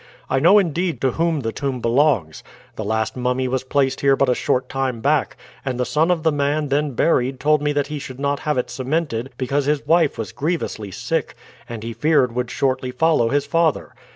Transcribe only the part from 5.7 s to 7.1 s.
the son of the man then